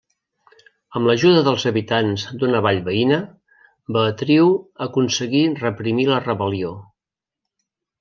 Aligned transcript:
Amb 0.99 1.09
l'ajuda 1.09 1.43
dels 1.47 1.65
habitants 1.71 2.25
d'una 2.41 2.63
vall 2.69 2.81
veïna, 2.89 3.21
Beatriu 3.99 4.53
aconseguí 4.91 5.47
reprimir 5.65 6.13
la 6.13 6.23
rebel·lió. 6.29 6.79